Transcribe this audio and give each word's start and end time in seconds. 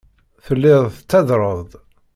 Telliḍ 0.45 0.83
tettadreḍ-d. 0.95 1.71